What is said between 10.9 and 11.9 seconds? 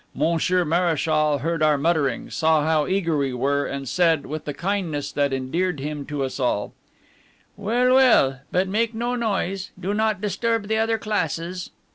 classes."